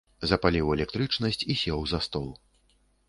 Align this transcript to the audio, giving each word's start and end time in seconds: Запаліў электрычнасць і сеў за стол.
Запаліў 0.29 0.71
электрычнасць 0.77 1.41
і 1.51 1.59
сеў 1.65 1.79
за 1.93 1.99
стол. 2.07 2.29